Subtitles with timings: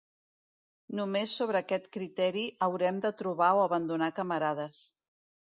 [0.99, 4.85] Només sobre aquest criteri haurem de trobar o abandonar camarades.